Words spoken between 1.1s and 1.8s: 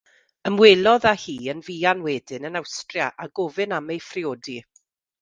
hi yn